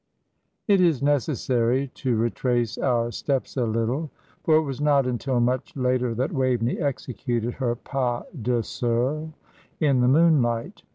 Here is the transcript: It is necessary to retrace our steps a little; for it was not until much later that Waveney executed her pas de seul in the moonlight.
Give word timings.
It 0.67 0.81
is 0.81 1.03
necessary 1.03 1.89
to 1.93 2.15
retrace 2.17 2.75
our 2.79 3.11
steps 3.11 3.55
a 3.55 3.65
little; 3.65 4.09
for 4.43 4.55
it 4.55 4.63
was 4.63 4.81
not 4.81 5.05
until 5.05 5.39
much 5.39 5.75
later 5.77 6.15
that 6.15 6.31
Waveney 6.33 6.79
executed 6.79 7.53
her 7.53 7.75
pas 7.75 8.25
de 8.41 8.63
seul 8.63 9.35
in 9.79 10.01
the 10.01 10.07
moonlight. 10.07 10.81